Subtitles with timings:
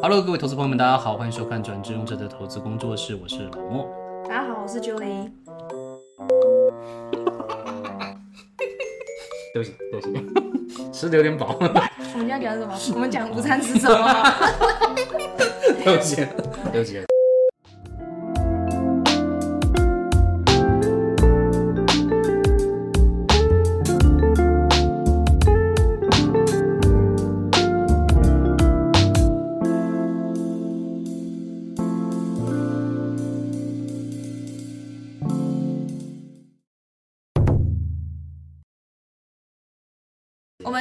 [0.00, 3.84] Hello，各位投资朋友们，大家好，欢迎收看转职勇者的投资工作室，我是老莫。
[4.28, 5.28] 大家好，我是 Julie。
[9.52, 10.12] 对不起，对不起，
[10.92, 11.56] 吃的有点饱。
[11.58, 12.78] 我们要讲什么？
[12.94, 14.32] 我们讲午餐吃什么？
[15.84, 16.24] 对不起，
[16.72, 17.02] 对不起。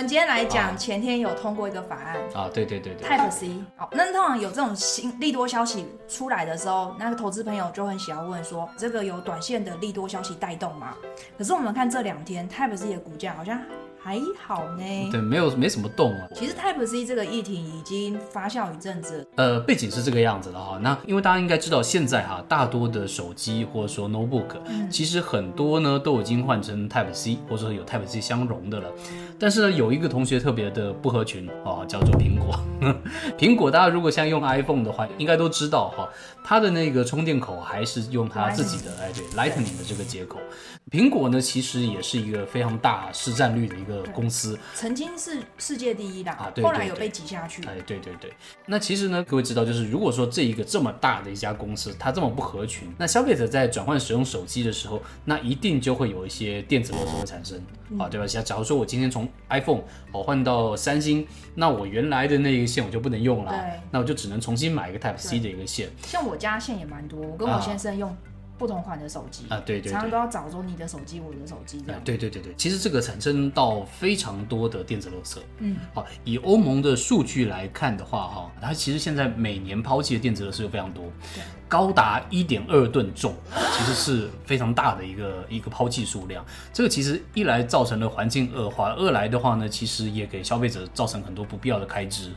[0.08, 3.50] 们今天来讲，前天有通过一个法案啊，对对对对，Type C。
[3.76, 10.96] 好，那通常有这种新利多消息出来的时候，那个投资朋友就很喜欢问说，这个有短线的利多消息带动吗？
[11.38, 13.62] 可是我们看这两天 Type C 的股价好像
[14.08, 15.10] 还好呢。
[15.12, 16.30] 对，没有没什么动啊。
[16.34, 20.80] 其实 Type C 这个议题已经发酵一阵子，呃，背景是这个样子的哈。
[20.82, 24.56] 那因为大家应该知道，现在哈大多的手机或者说 notebook，、
[24.90, 28.90] 其实很多呢都已经换成 Type C，或者说有 Type C 相容的了。
[29.38, 32.58] 但是呢，有一个同学特别的不合群哦，叫做苹果。
[33.38, 36.08] 苹果大家如果现在用 iPhone 的话，应该都知道哈，
[36.50, 40.40] 它的那个充电口还是用它自己的哎对 Lightning 的这个接口。
[40.90, 44.58] 苹果呢，其实也是一个非常大市占率的一个公司。
[44.74, 47.62] 曾经是世界第一的，啊对对对后来有被挤下去。
[47.66, 48.32] 哎，对对对，
[48.66, 57.62] 那其实呢，各位知道，就是如果说这一个这么大的一家公司，它这么不合群，那消费者在转换使用手机的时候，那一定就会有一些电子垃圾会产生
[57.98, 58.28] 啊，对吧？
[58.28, 63.54] 像假如说我今天从 iPhone 我换到三星，那我原来的那个线我就不能用了，
[63.92, 65.90] 那我就只能重新买一个 Type C 的一个线。
[66.04, 68.16] 像我家线也蛮多，我跟我先生用
[68.58, 70.18] 不同款的手机啊，对对对常常都。
[70.18, 75.38] 要找说你的手机，我的手机这哎样。，对对对对，其实这个产生到非常多的电子垃圾。
[75.60, 81.06] 嗯，好，以欧盟的数据来看的话，哈，它其实现在每年抛弃的电子垃圾有非常多
[81.36, 83.36] 对，高达一点二吨重，
[83.74, 86.44] 其实是非常大的一个一个抛弃数量。
[86.74, 92.32] 这个其实一来造成了环境恶化，二来的话呢，其实也给消费者造成很多不必要的开支。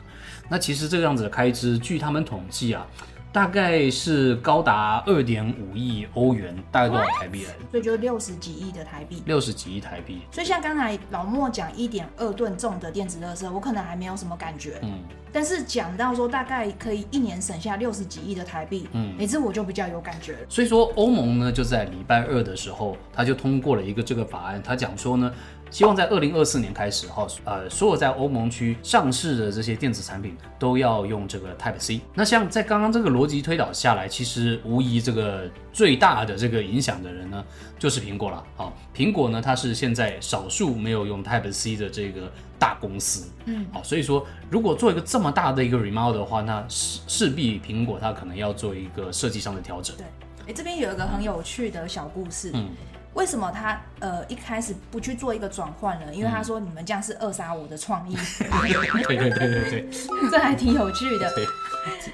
[0.47, 2.85] 那其实这个样子的开支，据他们统计啊，
[3.31, 7.59] 大概是高达二点五亿欧元，大概多少台币来着？
[7.71, 9.23] 所以就六十几亿的台币。
[9.25, 10.21] 六十几亿台币。
[10.31, 14.79] 所以像刚才老莫讲一点二吨重的电子垃圾，我可能还没有什么感觉。
[14.81, 14.99] 嗯，
[15.31, 20.39] 但是讲到说大概可以一年省下六十几亿的台币，嗯每次我就比较有感觉了。
[20.49, 25.33] 所以说，欧盟呢就在礼拜二的时候，他就通过了一个这个法案，他讲说呢，
[25.71, 32.01] 希望在二零二四年开始哈，呃，所有在欧盟区上市的这些电子产品都要用这个 Type C。
[32.13, 37.43] 那像在刚刚这个逻辑推导下来，其实无疑这个最大的这个影响的人呢，
[37.79, 38.43] 就是苹果了。
[38.57, 43.31] 好，苹果呢，它是现在少数没有用 Type C 的这个大公司。
[43.45, 49.95] 嗯，好，所以说如果做一个这么大的一个 remodel 的话，那势势必苹果它可能要做一个设计上的调整。
[49.95, 50.05] 对，
[50.47, 52.51] 哎，这边有一个很有趣的小故事。
[52.53, 52.67] 嗯。
[53.13, 56.13] 为什么他呃一开始不去做一个转换呢？
[56.13, 61.29] 因为嗯他说你们这样是扼杀我的创意， 对对对对对这还挺有趣的。
[61.35, 61.45] 对，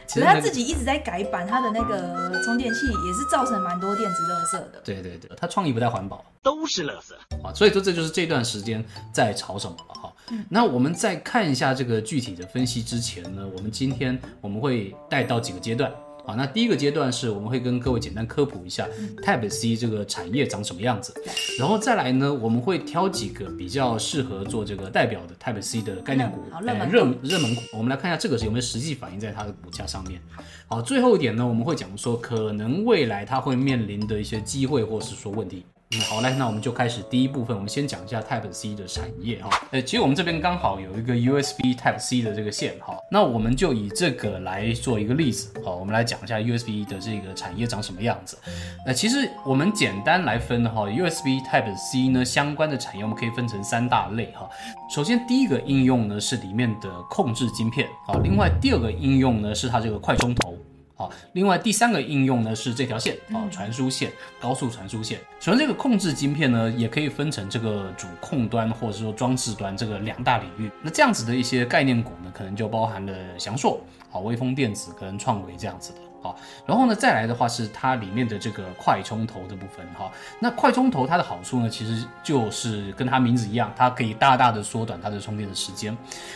[0.08, 4.82] 其实、他、自己一直在改版，他的那个充电器也是造成蛮多电子垃圾的。
[4.84, 7.14] 对对对，他创意不太环保都是垃圾。
[7.46, 8.84] 啊，所以说这就是这段时间
[9.14, 10.14] 在吵什么了哈。
[10.50, 15.92] 那我们在看一下这个具体的分析之前呢，我们今天我们会带到几个阶段。
[16.28, 18.86] 好，那第一个阶段是我们会跟各位简单科普一下
[19.24, 21.14] Type C 这个产业长什么样子，
[21.58, 26.44] 然后再来呢，我们会挑几个比较适合做这个代表的 Type C 的概念股
[26.90, 30.22] 热热门股，我们来看一下这个是有没有实际反映在它的股价上面。
[30.68, 35.64] 好，最后一点呢，我们会讲说可能未来它会面临的一些机会或是说问题。
[35.92, 39.50] 嗯，好来，那我们就开始第一部分，我们先讲一下 Type C 的产业哈。
[39.72, 48.38] 呃，其实我们这边刚好有一个 USB Type C 的这个线哈，那我们就以这个来做一个例子，好，我们来讲一下 USB 的这个产业长什么样子。
[48.86, 54.50] 呃，其实我们简单来分哈，USB Type C 呢相关的产业我们可以分成三大类哈。
[54.94, 60.54] 首先第一个应用呢是里面的控制晶片，好，另外第二个应用呢是它这个快充头。
[60.98, 64.12] 好，另外第三个应用呢是这条线啊，传输线、
[64.42, 65.20] 高速传输线。
[65.40, 70.72] 首先，这个控制晶片呢，也可以分成这个主控端或者说装置端这个两大领域。
[70.82, 73.80] 那这样子的一些概念股呢，可能就包含了翔硕、
[74.10, 76.00] 好微风电子跟创维这样子的。
[76.22, 76.36] 好，
[76.66, 80.12] 然后呢，再来的话是它里面的这个快充头的部分哈。
[80.40, 85.96] 那快充头它的好处呢，其实就是跟它名字一样，它可以大大的缩短它的充电的时间。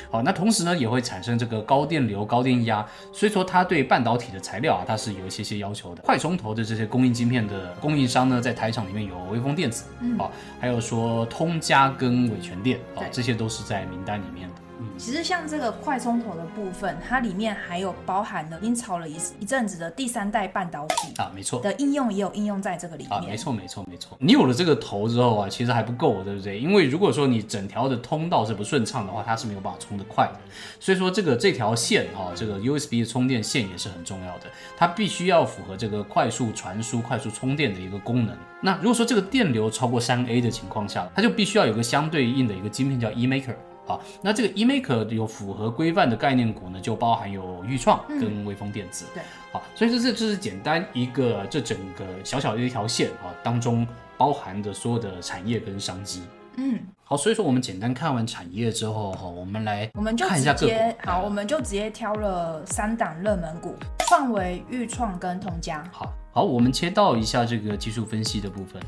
[0.09, 6.01] 好，那同时呢，也会产生这个高电流、高电压，所以说它对半导体的材料啊，它是有一些些要求的。
[6.03, 9.85] 快充头的这些供应晶片的供应商呢，在台厂里面有微风电子，
[10.17, 14.55] 好、还有说通家跟伟全电，啊、这些都是在名单里面的。
[14.97, 21.59] 其实像这个快充头的部分，它里面还有包含了已经炒了一一阵子的第三代半导体啊，没错。
[21.61, 23.11] 的应用也有应用在这个里面。
[23.11, 24.17] 啊，没错，没错，没错。
[24.19, 26.59] 你有了这个头之后啊，其实还不够，对不对？
[26.59, 30.39] 因为如果说你整条的通道是不顺畅的话，它是没有办法充得快的。
[30.79, 34.45] 所以说这个这条线啊，这个 USB 的充电线也是很重要的，
[34.77, 38.35] 它必须要符合这个快速传输、快速充电的一个功能。
[38.61, 43.55] 那如果说这个电流超过三 A 的情况下，它就必须要有个相对应的一个晶片叫 eMaker。
[43.85, 49.05] 好，那这个 eMaker 有符合规范的概念股呢，就包含有裕创跟微风电子。
[49.13, 53.85] 对，好，所以说这就是简单一个这整个小小的一条线啊当中
[54.17, 56.21] 包含的所有的产业跟商机。
[56.57, 63.75] 嗯，好，所以说我们简单看完产业之后哈，我们来我们就直接好，我们就直接挑了三档热门股：
[64.07, 65.83] 创维、裕创跟同家。
[65.91, 68.81] 好，好，我们切到一下这个技术分析的部分。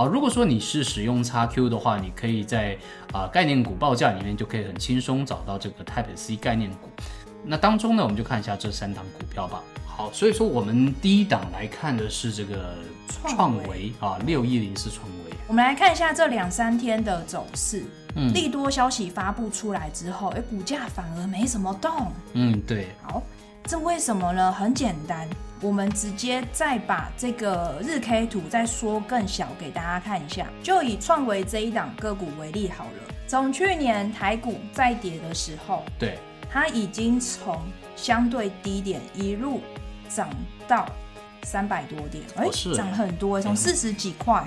[0.00, 2.74] 好，如果说你是使用 XQ 的话，你可以在
[3.12, 6.88] 啊概念股报价里面就可以很轻松找到这个 Type C 概念股。
[7.44, 9.62] 那当中呢，我们就看一下这三档股票吧。
[9.84, 12.76] 好，所以说我们第一档来看的是这个
[13.08, 15.36] 创维啊，六一零四创维。
[15.46, 17.84] 我们来看一下这两三天的走势。
[18.14, 22.10] 嗯，利多消息发布出来之后，哎，股价反而没什么动。
[22.32, 22.88] 嗯，对。
[23.02, 23.22] 好，
[23.64, 24.52] 这为什么呢？
[24.52, 25.28] 很简单。
[25.62, 33.14] 我们直接再把这个日 K 图再缩更小给大家看一下，就以创维这一档个股为例好了。
[33.28, 36.18] 从去年台股在跌的时候，对，
[36.50, 37.60] 它已经从
[37.94, 39.60] 相对低点一路
[40.08, 40.30] 涨
[40.66, 40.86] 到
[41.42, 44.42] 三百多点，哎，涨很多，从四十几块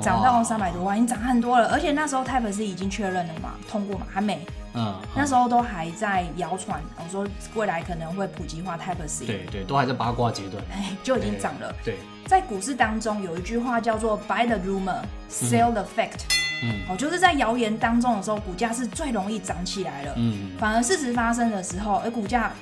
[0.00, 1.68] 涨到三百多块，已经涨很多了。
[1.68, 4.40] 而且那时候 Type C 已经确认了嘛，通过嘛，还没。
[4.74, 9.26] 嗯，那时候都还在谣传，我说未来可能会普及化 Type C。
[9.26, 11.74] 对对，都还在八卦阶段，哎就已经涨了。
[11.84, 16.22] 对，在股市当中有一句话叫做 “Buy the rumor, sell the fact”。
[16.62, 20.14] 嗯，哦，就是在谣言当中的时候，股价是最容易涨起来了。
[20.16, 22.52] 嗯，反而事实发生的时候，而股价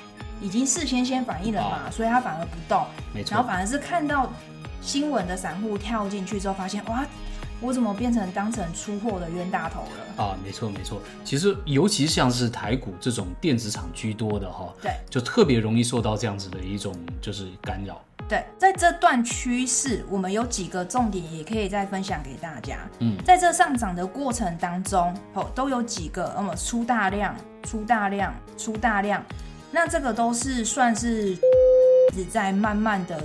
[0.41, 2.85] 已经事先先反应了嘛，所以它反而不动。
[3.13, 3.35] 没错。
[3.35, 4.29] 然后反而是看到
[4.81, 7.05] 新闻的散户跳进去之后，发现哇。
[7.61, 10.23] 我怎么变成当成出货的冤大头了？
[10.23, 18.01] 啊，没错没错，其实尤其像是台股这种电子厂居多的哈，对，就特别容易受到这样子的一种就是干扰。
[18.27, 22.79] 对，在这段趋势，我们有几个重点也可以再分享给大家。
[22.99, 29.23] 嗯，在这上涨的过程当中，哦，都有几个那么出大量、出大量、出大量，
[29.71, 31.37] 那这个都是算是
[32.15, 33.21] 只在慢慢的。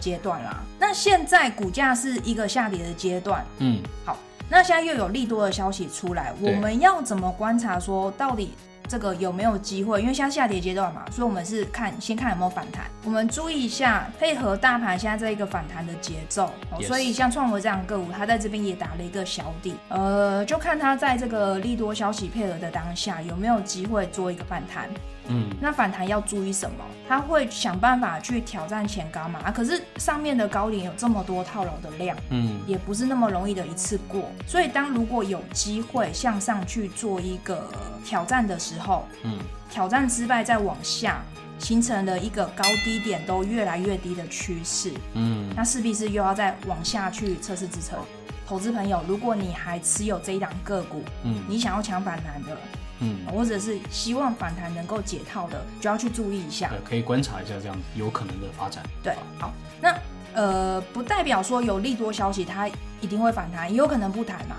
[0.00, 0.60] 阶段啦，
[0.92, 4.14] 那现在股价是一个下跌的阶段，嗯，好，
[4.50, 8.52] 那现在又有利多的消息出来，我们要怎么观察说到底
[8.86, 10.02] 这个有没有机会？
[10.02, 16.50] 因为现在下跌阶段嘛，所以我们是看先看有没有反弹，我们注意一下配合大盘现在这一个反弹的节奏，
[16.82, 24.90] 所以像创维这样个股，它在这边也打了一个小底，呃，就看它在这个利多消息配合的当下有没有机会做一个反弹。
[25.28, 26.84] 嗯，那反弹要注意什么？
[27.08, 29.40] 他会想办法去挑战前高嘛？
[29.44, 34.30] 啊，可是上面的高点有这么多套牢的量，嗯，也不是那么容易的一次过。
[34.46, 37.68] 所以当如果有机会向上去做一个
[38.04, 39.38] 挑战的时候，嗯，
[39.70, 41.22] 挑战失败再往下，
[41.58, 47.98] 形成了一个高低点都越来越低的趋势，嗯，那势必是又要再往下去测试支撑。
[48.44, 52.56] 投资朋友，如果你还持有这一档个股，嗯，你想要抢反弹的。
[53.02, 56.68] 嗯，或者是希望反弹能够解套的，就要去注意一下。
[56.68, 58.82] 对，可以观察一下这样有可能的发展。
[59.02, 59.98] 对，好，那
[60.34, 62.68] 呃，不代表说有利多消息它
[63.00, 64.56] 一定会反弹，也有可能不弹嘛。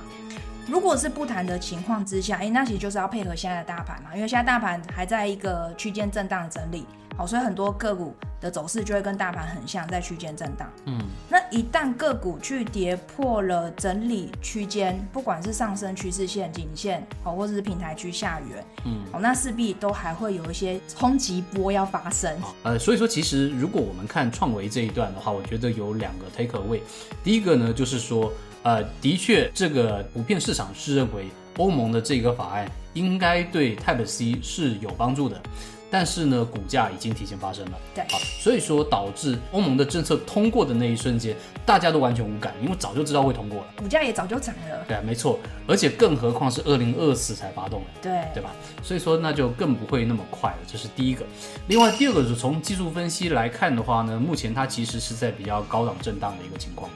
[0.68, 6.86] 如果是不弹的情况之下，哎，那其实就是要配合现在的大盘嘛，因为现在大盘还在一个区间震荡整理。
[7.16, 10.68] 好，所以很多个股的走势就会跟大盘很像，在区间震荡。
[10.86, 22.36] 嗯，那一旦个股去跌破了整理区间，不管是上升趋势线、颈线，好，或者是平台区下缘，嗯，好，那势必都还会有一些冲击波要发生。
[22.64, 26.80] 呃，所以说其实如果我们看创维这一段的话，我觉得有两个 take away。
[27.24, 31.28] 第一个呢，就是说，呃，的确这个普遍市场是认为
[31.58, 35.40] 欧盟的这个法案应该对 Type C 是有帮助的。
[35.94, 48.50] 但是呢，股价已经提前发生了，对，好，所以说导致欧盟的政策通过的那一瞬间，大家都完全无感，因为早就知道会通过了，股价也早就涨了，对啊，没错，而且更何况是二零二四才发动的，对，对吧？
[48.82, 51.24] 所以说那就更不会那么快了，这是第一个。
[51.68, 56.90] 另外第二个是从技术分析来看的话呢，目前它其实是在比较高档震荡的一个情况。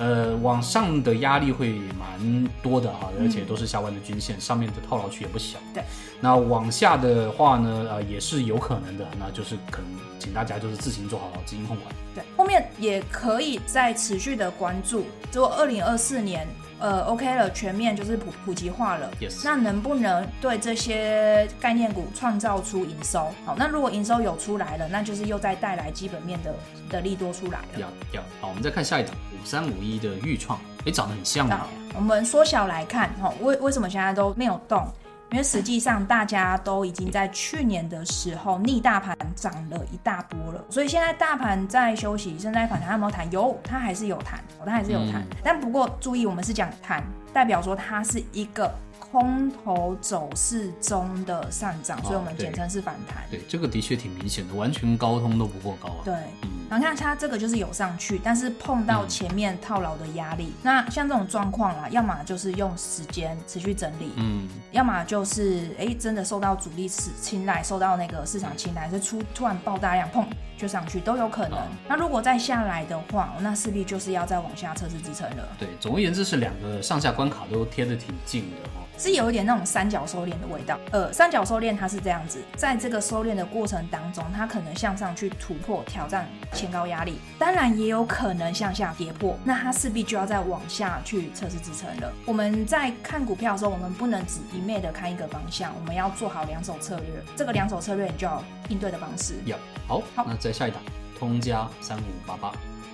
[0.00, 5.58] 呃，往上的压力会蛮多的哈，而且都是下弯的均线，上面的套牢区也不小。
[5.72, 5.84] 对，
[6.20, 11.94] 那往下的话呢，呃，也是有可能的，那就是可能请大家就是自行做好资金控管。
[12.14, 12.50] 对，后面。
[12.50, 16.44] 面也可以再持续的关注，如果二零二四年。
[16.80, 19.10] 呃，OK 了，全面就是普普及化了。
[19.20, 23.30] Yes 那能不能对这些概念股创造出营收？
[23.44, 26.54] 好，那如果营收有出来了，那就是又再带来基本面的
[26.88, 27.66] 的利多出来了。
[27.78, 34.88] 要要好，我们再看下一档五三五一的预创，哎，长得很像啊。，我们缩小来看，哈，为为什么现在都没有动？
[35.32, 43.30] 因为实际上大家都已经在去年的时候逆大盘涨了一大波了，所以现在大盘在休息，现在反弹，它有没有弹？
[43.30, 45.24] 有，它还是有弹，哦它还是有弹。
[45.44, 53.22] 但不过注意，我们是讲弹，代表说它是一个空头走势中的上涨，所以我们对简称是反弹。
[53.30, 56.02] 对，这个的确挺明显的，完全高通都不过高啊。
[56.04, 60.52] 对，嗯然后看它这个就是有上去，但是碰到前面套牢的压力。
[60.62, 70.24] 那像这种状况啊，要么就是用时间持续整理，嗯，要么就是哎真的受到主力青青睐，受到那个市场青睐，是出突然爆大量碰
[70.56, 71.58] 就上去都有可能。
[71.58, 78.86] 哦那如果再下来的话，那势必就是要再往下测试支撑了，对，总而言之是两个上下关卡都贴的挺近的哦。
[79.00, 80.78] 是有一点那种三角收敛的味道。
[80.90, 92.12] 呃，三角收敛它是这样子，在这个收敛的过程当中，它可能向上去突破挑战前高压力，当然也有可能向下跌破，那它势必就要再往下去测试支撑了。
[92.26, 97.06] 我们在看股票的时候，我们不能只一昧的看一个方向，我们要做好两手策略。
[97.34, 99.34] 这个两手策略你就要有应对的方式。
[99.46, 99.56] 要
[99.88, 100.78] 好，好那再下一档
[101.18, 102.52] 通家三五八八，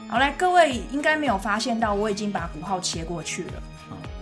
[0.09, 3.76] 好，来，各位应该没有发现到，我已经把股号切过去了，嗯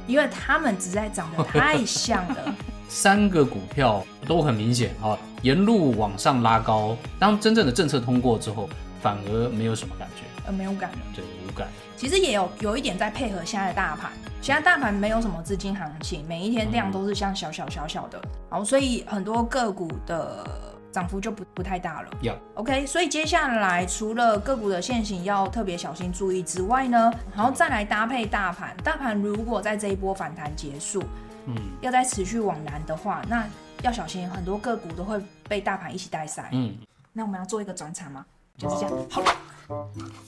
[0.07, 2.55] 因为他们实在长得太像了。
[2.89, 6.97] 三个股票都很明显啊，沿路往上拉高。
[7.19, 8.69] 当真正的政策通过之后，
[9.03, 10.99] 反而没有什么感觉，呃，没有感了。
[11.15, 11.67] 对，无感。
[11.97, 20.47] 其实也有有一点在配合现在的大盘，现在大盘没有什么资金行情，每一天量都是像小小小小的，好，所以很多个股的
[20.95, 22.11] 涨幅就不不太大了。
[22.23, 31.03] 要 OK，所以接下来除了个股的现行要特别小心注意之外呢，然后再来搭配大盘，大盘如果在这一波反弹结束，
[31.47, 33.45] 嗯要再持续往南的话，那
[33.83, 36.49] 要小心，很多个股都会被大盘一起带塞。
[36.53, 36.73] 嗯，
[37.13, 38.25] 那我们要做一个转场吗？
[38.57, 39.07] 就是这样。
[39.11, 39.23] 好，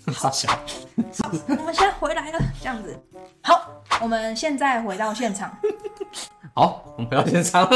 [0.12, 0.50] 傻小，
[1.46, 2.98] 我们现在回来了，这样子。
[3.40, 3.70] 好，
[4.02, 5.56] 我们现在回到现场。
[6.54, 7.70] 好，我们回到现场。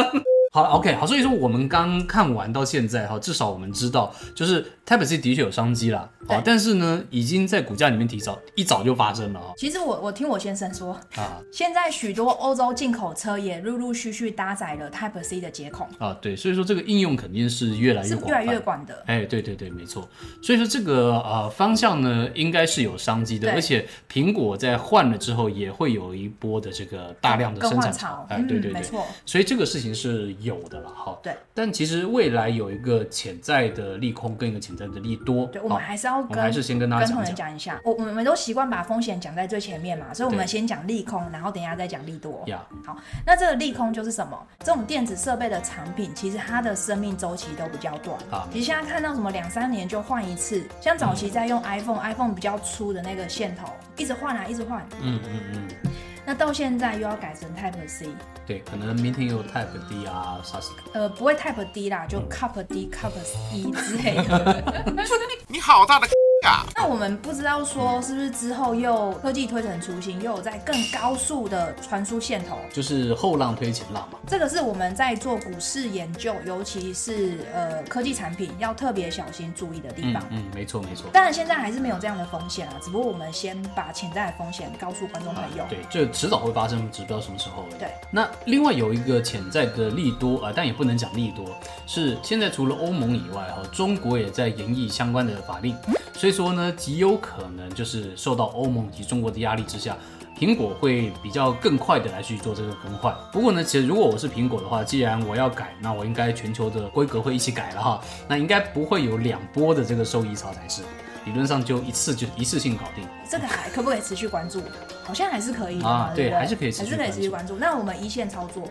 [0.52, 11.40] 好，OK，好，所以说我们刚看完到现在哈，至少我们知道，就是 Type C 的确有商机啦，好，但是呢，已经在股价里面提早一早就发生了哈其实我我听我先生说，啊。
[11.52, 19.04] 现在许多欧洲进口车也陆陆续续搭载了 Type C 的接口，啊，对，所以说这个应用肯定是越来越广，是越来越广的。
[19.06, 20.08] 哎，对对对，没错。
[20.42, 29.06] 所以说这个呃方向呢，应该是有商机的，而且苹果在换了之后，也会有一波的这个大量的生产哎，潮哎对对对，没错。
[29.24, 31.18] 所以这个事情是有的了哈。
[31.22, 37.46] 对，但其实未来有一个潜在的利空跟一个潜在的利多，对，我们好还是要跟还是先跟大家跟同讲讲。
[37.46, 42.42] 仁讲一下，我我们都习惯把风险讲在最前面嘛，所以我们先讲利空，然后等一下再讲利多。
[42.46, 44.38] 呀，好，那这个利空就是什么？
[44.60, 48.18] 这种电子设备的产品，其实它的生命周期都比较短。
[48.30, 54.84] 啊其实现在看到什么两三年就换一次，像早期在用 iPhone，iPhone、比较粗的那个线头，一直换啊，一直换。
[55.00, 55.89] 嗯嗯嗯，
[56.30, 58.06] 那到现在又要改成 Type C，
[58.46, 60.70] 对，可能明天有 Type D 啊，啥事？
[60.92, 63.10] 呃，不会 Type D 啦，就 Cup D、Cup
[63.52, 64.84] E 之类的。
[65.48, 66.06] 你好大的
[66.42, 66.64] 呀！
[66.74, 72.56] 那我们不知道说是不是之后又科技推陈出新，又有在更高速的传输线头。
[72.72, 74.18] 就是后浪推前浪嘛。
[74.26, 80.22] 这个是我们在做股市研究，尤其是呃科技产品要特别小心注意的地方。
[80.30, 81.10] 嗯嗯，没错没错。
[81.12, 85.64] 当然，现在还是没有这样的风险啊，只不过我们先把潜在的风险告诉观众朋友。
[85.68, 87.66] 对，这迟早会发生，只不知道什么时候。
[87.78, 91.44] 对，那另外有一个潜在的利多啊、呃但也不能讲利多，
[91.86, 95.76] 是现在除了欧盟以外哈，中国也在研议相关的法令，
[96.20, 99.96] 所以说呢，极有可能就是受到欧盟以及中国的压力之下。
[100.38, 103.14] 苹果会比较更快的来去做这个更换。
[103.32, 108.02] 不过呢，其实如果我是苹果的话，既然我要改，那我应该全球的规格会一起改了哈。
[108.28, 110.82] 那应该不会有两波的这个受益潮才是，
[111.24, 113.02] 理论上就一次就一次性搞定。
[113.30, 114.62] 这个还可不可以持续关注？
[115.04, 117.56] 好像还是可以的啊对对，对还是可以持续还是可以持续关注。
[117.56, 118.66] 那我们一线操作，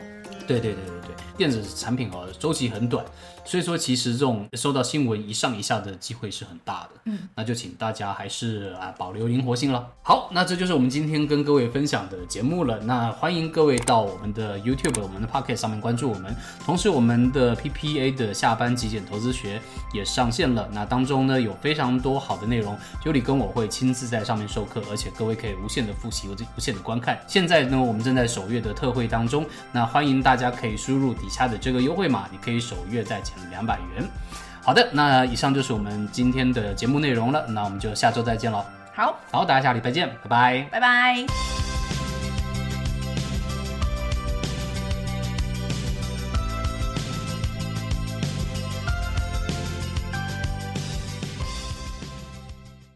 [0.50, 3.06] 对对对对对，电子产品哦，周期很短，
[3.46, 6.90] 所以说其实这种收到新闻一上一下的机会是很大的。
[7.06, 9.88] 嗯，那就请大家还是啊保留灵活性了。
[10.02, 12.80] 好，那这就是我们今天跟各位分享的节目了。
[12.80, 19.62] 那欢迎各位到我们的 YouTube、我们的 Pocket 上面关注我们，同时我们的 PPA 的下班极简投资学
[19.94, 20.68] 也上线了。
[20.74, 22.76] 那当中呢有非常多好的内容
[23.06, 27.20] 尤里跟我会亲自在上面授课，而且各位可以无限的复习、无限的观看。
[27.28, 34.10] 现在呢我们正在首月的特惠当中，那欢迎大家可以输入底下的这个优惠码，你可以首月再减两百元。
[34.62, 38.64] 好好的，那以上就是我们今天的节目内容了，那我们就下周再见喽。
[38.94, 40.68] 好，好，大家下礼拜见，拜拜。
[40.72, 41.69] 拜拜。